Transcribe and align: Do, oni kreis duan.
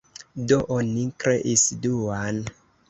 Do, 0.51 0.57
oni 0.77 1.05
kreis 1.25 1.69
duan. 1.87 2.43